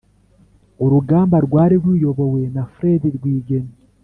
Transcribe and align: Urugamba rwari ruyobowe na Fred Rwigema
Urugamba 0.83 1.35
rwari 1.45 1.75
ruyobowe 1.83 2.41
na 2.55 2.63
Fred 2.73 3.01
Rwigema 3.15 3.73